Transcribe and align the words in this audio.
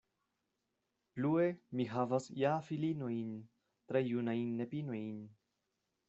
Plue 1.17 1.43
mi 1.79 1.85
havas 1.91 2.29
ja 2.43 2.53
filinojn, 2.69 3.29
tre 3.91 4.01
junajn 4.07 4.55
nepinojn. 4.63 5.21